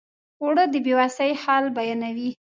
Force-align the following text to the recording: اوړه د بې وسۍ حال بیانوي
اوړه 0.41 0.65
د 0.73 0.75
بې 0.85 0.93
وسۍ 0.99 1.31
حال 1.43 1.65
بیانوي 1.75 2.29